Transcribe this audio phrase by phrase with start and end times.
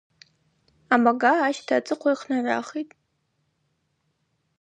[0.93, 2.95] Абага ащта ацӏыхъвала йхънагӏвахитӏ.